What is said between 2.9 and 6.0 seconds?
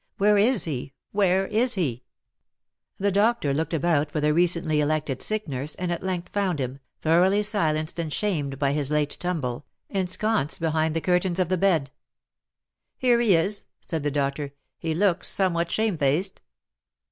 The doctor looked about for the recently elected sick nurse, and